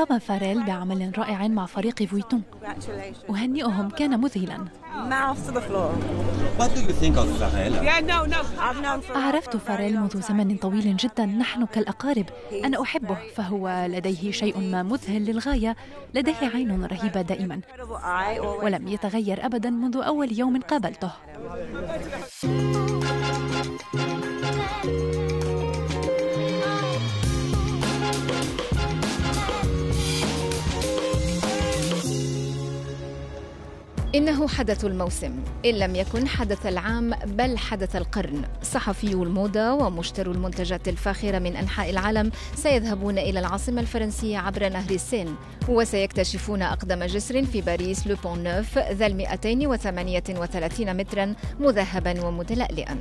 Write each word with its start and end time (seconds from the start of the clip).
قام 0.00 0.18
فاريل 0.18 0.62
بعمل 0.66 1.12
رائع 1.18 1.48
مع 1.48 1.66
فريق 1.66 2.02
فويتون. 2.02 2.42
أهنئهم 3.30 3.90
كان 3.90 4.20
مذهلا. 4.20 4.64
عرفت 9.14 9.56
فاريل 9.56 10.00
منذ 10.00 10.20
زمن 10.20 10.56
طويل 10.56 10.96
جدا. 10.96 11.26
نحن 11.26 11.66
كالأقارب. 11.66 12.26
أنا 12.64 12.82
أحبه. 12.82 13.16
فهو 13.34 13.86
لديه 13.88 14.30
شيء 14.30 14.58
ما 14.58 14.82
مذهل 14.82 15.24
للغاية. 15.24 15.76
لديه 16.14 16.50
عين 16.54 16.84
رهيبة 16.84 17.22
دائما. 17.22 17.60
ولم 18.62 18.88
يتغير 18.88 19.46
أبدا 19.46 19.70
منذ 19.70 19.96
أول 19.96 20.38
يوم 20.38 20.60
قابلته. 20.60 21.10
إنه 34.14 34.48
حدث 34.48 34.84
الموسم. 34.84 35.32
إن 35.64 35.74
لم 35.74 35.94
يكن 35.96 36.28
حدث 36.28 36.66
العام 36.66 37.14
بل 37.14 37.58
حدث 37.58 37.96
القرن. 37.96 38.42
صحفيو 38.62 39.22
الموضة 39.22 39.72
ومشترو 39.72 40.32
المنتجات 40.32 40.88
الفاخرة 40.88 41.38
من 41.38 41.56
أنحاء 41.56 41.90
العالم 41.90 42.30
سيذهبون 42.54 43.18
إلى 43.18 43.40
العاصمة 43.40 43.80
الفرنسية 43.80 44.38
عبر 44.38 44.68
نهر 44.68 44.90
السين. 44.90 45.36
وسيكتشفون 45.68 46.62
أقدم 46.62 47.04
جسر 47.04 47.44
في 47.44 47.60
باريس 47.60 48.06
لو 48.06 48.16
بون 48.24 48.42
نوف 48.42 48.78
ذا 48.78 49.08
238 49.08 50.96
مترا 50.96 51.34
مذهبا 51.60 52.24
ومتلألئا. 52.24 52.98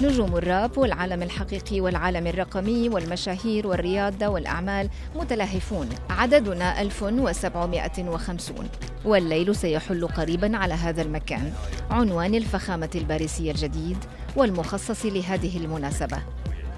نجوم 0.00 0.36
الراب 0.36 0.78
والعالم 0.78 1.22
الحقيقي 1.22 1.80
والعالم 1.80 2.26
الرقمي 2.26 2.88
والمشاهير 2.88 3.66
والرياضة 3.66 4.28
والأعمال 4.28 4.88
متلهفون 5.16 5.88
عددنا 6.10 6.80
1750 6.80 8.68
والليل 9.04 9.56
سيحل 9.56 10.06
قريبا 10.06 10.56
على 10.56 10.74
هذا 10.74 11.02
المكان. 11.02 11.52
عنوان 11.90 12.34
الفخامة 12.34 12.90
الباريسية 12.94 13.50
الجديد 13.50 13.96
والمخصص 14.36 15.06
لهذه 15.06 15.56
المناسبة. 15.56 16.22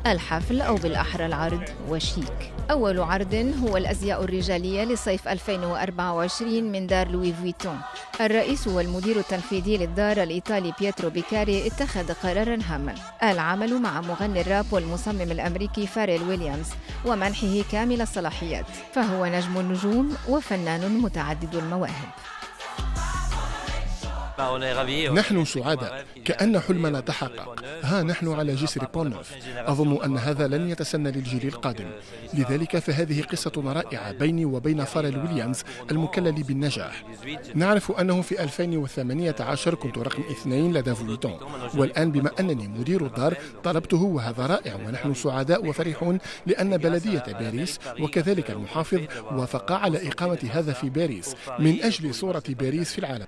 الحفل 0.06 0.60
أو 0.60 0.74
بالأحرى 0.74 1.26
العرض. 1.26 1.62
وشيك 1.88 2.52
أول 2.70 3.00
عرض 3.00 3.52
هو 3.62 3.76
الأزياء 3.76 4.24
الرجالية 4.24 4.84
لصيف 4.84 5.28
2024 5.28 6.72
من 6.72 6.86
دار 6.86 7.08
لوي 7.08 7.32
فويتون. 7.32 7.80
الرئيس 8.20 8.66
والمدير 8.66 9.18
التنفيذي 9.18 9.76
للدار 9.76 10.22
الإيطالي 10.22 10.72
بيترو 10.80 11.10
بيكاري 11.10 11.66
اتخذ 11.66 12.12
قرارا 12.12 12.58
هاما. 12.68 12.94
العمل 13.22 13.82
مع 13.82 14.00
مغني 14.00 14.40
الراب 14.40 14.66
والمصمم 14.72 15.20
الأمريكي 15.20 15.86
فاريل 15.86 16.22
ويليامز 16.22 16.68
ومنحه 17.06 17.62
كامل 17.72 18.00
الصلاحيات. 18.00 18.66
فهو 18.94 19.26
نجم 19.26 19.60
النجوم 19.60 20.16
وفنان 20.28 20.98
متعدد 20.98 21.54
المواهب. 21.54 22.08
نحن 25.12 25.44
سعداء 25.44 26.04
كأن 26.24 26.60
حلمنا 26.60 27.00
تحقق. 27.00 27.64
ها 27.82 28.02
نحن 28.02 28.32
على 28.32 28.54
جسر 28.54 28.84
بونوف 28.94 29.32
أظن 29.56 30.02
أن 30.04 30.18
هذا 30.18 30.48
لن 30.48 30.70
يتسنى 30.70 31.10
للجيل 31.10 31.46
القادم. 31.46 31.86
لذلك 32.34 32.78
فهذه 32.78 33.22
قصة 33.22 33.52
رائعة 33.56 34.12
بيني 34.12 34.44
وبين 34.44 34.84
فارل 34.84 35.18
ويليامز 35.18 35.62
المكلل 35.90 36.42
بالنجاح. 36.42 37.04
نعرف 37.54 37.92
أنه 37.92 38.22
في 38.22 38.42
2018 38.42 39.74
كنت 39.74 39.98
رقم 39.98 40.22
اثنين 40.30 40.72
لدى 40.72 40.94
فويتون 40.94 41.38
والآن 41.74 42.12
بما 42.12 42.30
أنني 42.40 42.68
مدير 42.68 43.06
الدار 43.06 43.34
طلبته 43.64 44.02
وهذا 44.02 44.46
رائع 44.46 44.74
ونحن 44.74 45.14
سعداء 45.14 45.66
وفرحون 45.66 46.18
لأن 46.46 46.76
بلدية 46.76 47.24
باريس 47.28 47.78
وكذلك 48.00 48.50
المحافظ 48.50 49.00
وافقا 49.32 49.74
على 49.74 50.08
إقامة 50.08 50.50
هذا 50.52 50.72
في 50.72 50.90
باريس 50.90 51.36
من 51.58 51.82
أجل 51.82 52.14
صورة 52.14 52.42
باريس 52.48 52.92
في 52.92 52.98
العالم. 52.98 53.26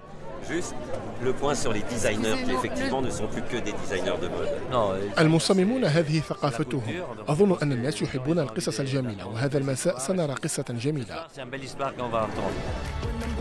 Juste 0.51 0.75
le 1.23 1.33
point 1.33 1.55
sur 1.55 1.73
les 1.73 1.85
designers 1.95 2.37
qui 2.45 2.53
effectivement 2.59 3.01
ne 3.01 3.11
sont 3.11 3.29
plus 3.35 3.43
que 3.43 3.59
des 3.67 3.73
designers 3.83 4.19
de 4.23 4.29
mode. 4.29 5.19
المصممون 5.19 5.85
هذه 5.85 6.21
ثقافتهم. 6.21 6.83
أظن 7.29 7.59
أن 7.63 7.73
الناس 7.73 8.03
يحبون 8.03 8.39
القصص 8.39 8.81
الجميلة 8.81 9.27
وهذا 9.27 9.59
المساء 9.59 9.99
سنرى 9.99 10.35
قصة 10.35 10.65
جميلة. 10.69 11.27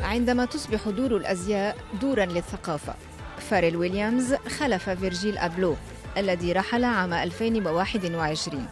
عندما 0.03 0.45
تصبح 0.45 0.89
دور 0.89 1.17
الأزياء 1.17 1.77
دورا 2.01 2.25
للثقافة 2.25 2.93
فاريل 3.49 3.75
ويليامز 3.75 4.33
خلف 4.33 4.89
فيرجيل 4.89 5.37
أبلو 5.37 5.75
الذي 6.17 6.53
رحل 6.53 6.83
عام 6.83 7.13
2021 7.13 8.65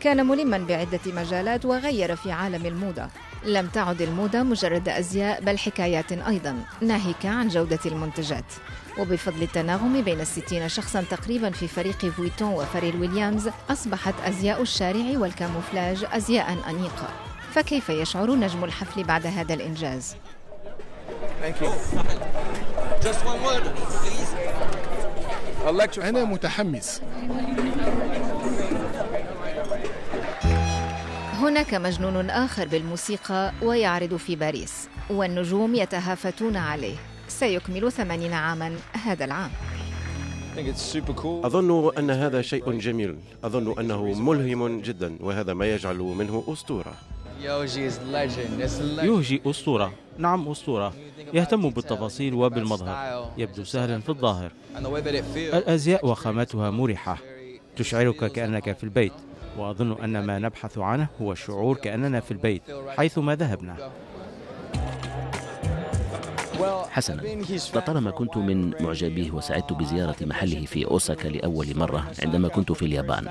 كان 0.00 0.26
ملما 0.26 0.58
بعدة 0.58 1.00
مجالات 1.06 1.64
وغير 1.64 2.16
في 2.16 2.32
عالم 2.32 2.66
الموضة. 2.66 3.08
لم 3.44 3.66
تعد 3.66 4.02
الموضة 4.02 4.42
مجرد 4.42 4.88
أزياء 4.88 5.44
بل 5.44 5.58
حكايات 5.58 6.12
أيضا. 6.12 6.64
ناهيك 6.80 7.26
عن 7.26 7.48
جودة 7.48 7.78
المنتجات. 7.86 8.44
وبفضل 8.98 9.42
التناغم 9.42 10.02
بين 10.02 10.20
الستين 10.20 10.68
شخصا 10.68 11.04
تقريبا 11.10 11.50
في 11.50 11.68
فريق 11.68 12.06
فويتون 12.06 12.52
وفريل 12.52 13.00
ويليامز 13.00 13.50
أصبحت 13.70 14.14
أزياء 14.24 14.62
الشارع 14.62 15.18
والكاموفلاج 15.18 16.06
أزياء 16.12 16.52
أنيقة. 16.70 17.08
فكيف 17.52 17.88
يشعر 17.88 18.34
نجم 18.34 18.64
الحفل 18.64 19.04
بعد 19.04 19.26
هذا 19.26 19.54
الإنجاز؟ 19.54 20.16
أنا 25.98 26.24
متحمس. 26.24 27.02
هناك 31.46 31.74
مجنون 31.74 32.30
آخر 32.30 32.68
بالموسيقى 32.68 33.52
ويعرض 33.62 34.16
في 34.16 34.36
باريس 34.36 34.88
والنجوم 35.10 35.74
يتهافتون 35.74 36.56
عليه. 36.56 36.96
سيكمل 37.28 37.92
ثمانين 37.92 38.32
عاما 38.32 38.76
هذا 38.92 39.24
العام. 39.24 39.50
أظن 41.22 41.96
أن 41.98 42.10
هذا 42.10 42.42
شيء 42.42 42.78
جميل. 42.78 43.16
أظن 43.44 43.78
أنه 43.78 44.04
ملهم 44.04 44.80
جدا 44.80 45.16
وهذا 45.20 45.54
ما 45.54 45.66
يجعل 45.66 45.98
منه 45.98 46.44
أسطورة. 46.48 46.94
يوجي 49.02 49.40
أسطورة. 49.46 49.92
نعم 50.18 50.48
أسطورة. 50.48 50.94
يهتم 51.34 51.70
بالتفاصيل 51.70 52.34
وبالمظهر. 52.34 53.30
يبدو 53.38 53.64
سهلا 53.64 54.00
في 54.00 54.08
الظاهر. 54.08 54.50
الأزياء 55.36 56.06
وخامتها 56.06 56.70
مريحة 56.70 57.18
تشعرك 57.76 58.32
كأنك 58.32 58.76
في 58.76 58.84
البيت. 58.84 59.12
وأظن 59.58 59.92
أن 60.04 60.24
ما 60.24 60.38
نبحث 60.38 60.78
عنه 60.78 61.08
هو 61.22 61.32
الشعور 61.32 61.76
كأننا 61.76 62.20
في 62.20 62.30
البيت 62.30 62.62
حيثما 62.96 63.34
ذهبنا. 63.36 63.90
حسنا 66.90 67.22
لطالما 67.74 68.10
كنت 68.10 68.36
من 68.36 68.82
معجبيه 68.82 69.30
وسعدت 69.30 69.72
بزيارة 69.72 70.16
محله 70.20 70.64
في 70.66 70.84
أوساكا 70.84 71.28
لأول 71.28 71.66
مرة 71.76 72.12
عندما 72.24 72.48
كنت 72.48 72.72
في 72.72 72.84
اليابان 72.84 73.28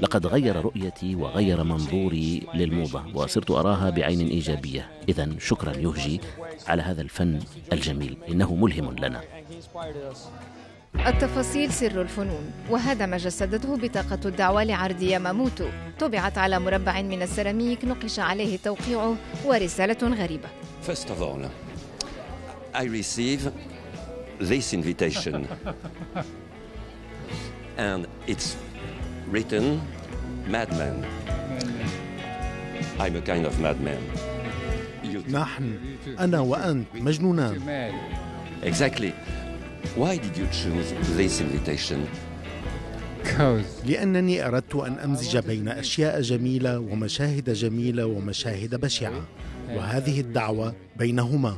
لقد 0.00 0.26
غير 0.26 0.56
رؤيتي 0.56 1.14
وغير 1.14 1.64
منظوري 1.64 2.46
للموضة 2.54 3.02
وصرت 3.14 3.50
أراها 3.50 3.90
بعين 3.90 4.28
إيجابية. 4.28 4.90
إذا 5.08 5.28
شكرا 5.38 5.76
يوجي 5.76 6.20
على 6.66 6.82
هذا 6.82 7.02
الفن 7.02 7.38
الجميل 7.72 8.16
إنه 8.28 8.54
ملهم 8.54 8.96
لنا. 8.98 9.20
التفاصيل 10.98 11.72
سر 11.72 12.02
الفنون 12.02 12.50
وهذا 12.70 13.06
ما 13.06 13.16
جسدته 13.16 13.76
بطاقة 13.76 14.18
الدعوة 14.24 14.64
لعرض 14.64 15.02
ياماموتو 15.02 15.68
طبعت 16.00 16.38
على 16.38 16.58
مربع 16.58 17.02
من 17.02 17.22
السيراميك 17.22 17.84
نقش 17.84 18.18
عليه 18.18 18.56
توقيعه 18.64 19.16
ورسالة 19.44 19.96
غريبة 20.02 20.48
First 20.86 21.08
of 21.10 21.22
all, 21.22 21.40
I 22.74 22.84
receive 22.84 23.50
this 24.40 24.72
invitation. 24.74 25.46
and 27.78 28.06
it's 28.26 28.56
written 29.30 29.80
Madman. 30.46 31.04
I'm 33.00 33.16
a 33.16 33.20
kind 33.22 33.46
of 33.46 33.58
madman. 33.60 34.02
You, 35.02 35.22
نحن 35.30 35.78
أنا 36.18 36.40
وأنت 36.40 36.86
مجنونان 36.94 37.60
exactly. 38.62 39.12
Why 39.95 40.17
did 40.17 40.37
you 40.37 40.47
choose 40.51 40.93
this 41.17 41.41
invitation? 41.41 42.07
لأنني 43.85 44.47
أردت 44.47 44.75
أن 44.75 44.99
أمزج 44.99 45.37
بين 45.37 45.67
أشياء 45.67 46.21
جميلة 46.21 46.79
ومشاهد 46.79 47.49
جميلة 47.49 48.05
ومشاهد 48.05 48.75
بشعة 48.75 49.21
وهذه 49.69 50.19
الدعوة 50.19 50.73
بينهما 50.97 51.55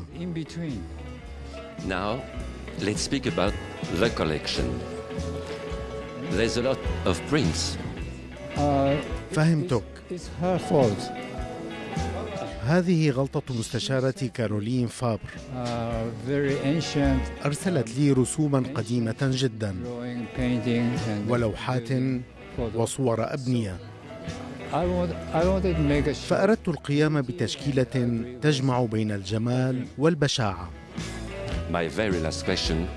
Now, 1.88 2.22
let's 2.82 3.02
speak 3.02 3.26
about 3.26 3.54
the 4.00 4.10
collection. 4.10 4.80
There's 6.32 6.58
a 6.58 6.62
lot 6.62 6.80
of 7.06 7.22
prints. 7.30 7.78
فهمتك 9.32 9.84
هذه 12.67 13.11
غلطة 13.11 13.55
مستشارة 13.59 14.31
كارولين 14.35 14.87
فابر 14.87 15.31
أرسلت 17.45 17.99
لي 17.99 18.13
رسوما 18.13 18.65
قديمة 18.75 19.17
جدا 19.23 19.77
ولوحات 21.29 21.89
وصور 22.75 23.35
أبنية 23.35 23.77
فأردت 26.29 26.69
القيام 26.69 27.23
بتشكيلة 27.23 27.85
تجمع 28.43 28.85
بين 28.85 29.13
الجمال 29.13 29.87
والبشاعة. 29.99 30.71
My 31.71 31.89
very 31.89 32.21
last 32.21 32.45
question, 32.45 32.89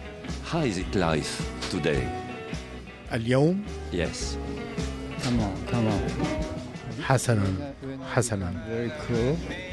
how 0.51 0.61
is 0.61 0.77
it 0.77 0.95
life 0.95 1.41
today? 1.71 2.03
اليوم؟ 3.13 3.63
Yes. 3.93 4.37
Come 5.23 5.39
on, 5.39 5.55
come 5.71 5.87
on. 5.87 6.38
حسنا. 7.09 7.43
حسنا. 8.13 8.49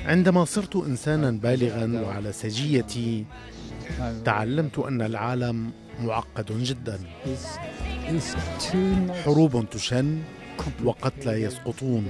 عندما 0.06 0.44
صرت 0.44 0.76
إنسانا 0.76 1.30
بالغا 1.30 2.00
وعلى 2.00 2.32
سجيتي 2.32 3.24
تعلمت 4.24 4.78
أن 4.78 5.02
العالم 5.02 5.70
معقد 6.00 6.46
جدا. 6.62 6.98
حروب 9.24 9.70
تشن 9.70 10.22
وقتلى 10.84 11.42
يسقطون. 11.42 12.04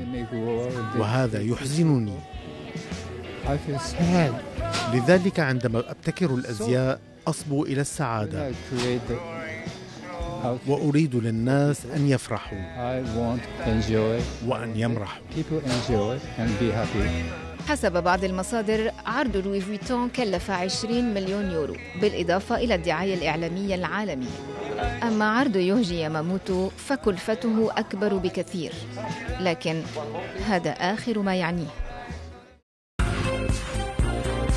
وهذا 0.98 1.40
يحزنني. 1.40 2.18
لذلك 4.94 5.40
عندما 5.40 5.90
أبتكر 5.90 6.34
الأزياء 6.34 7.00
أصبو 7.26 7.64
إلى 7.64 7.80
السعادة. 7.80 8.52
وأريد 10.66 11.16
للناس 11.16 11.86
أن 11.96 12.08
يفرحوا. 12.08 12.58
وأن 14.46 14.72
يمرحوا. 14.76 15.22
حسب 17.68 18.02
بعض 18.02 18.24
المصادر 18.24 18.90
عرض 19.06 19.36
لوي 19.36 19.60
فيتون 19.60 20.08
كلف 20.08 20.50
20 20.50 21.14
مليون 21.14 21.50
يورو 21.50 21.76
بالإضافة 22.00 22.56
إلى 22.56 22.74
الدعاية 22.74 23.14
الإعلامية 23.14 23.74
العالمية. 23.74 24.36
أما 25.02 25.24
عرض 25.38 25.56
يوجي 25.56 26.00
ياماموتو 26.00 26.68
فكلفته 26.68 27.70
أكبر 27.76 28.16
بكثير. 28.16 28.72
لكن 29.40 29.82
هذا 30.46 30.70
آخر 30.70 31.18
ما 31.18 31.34
يعنيه. 31.34 31.85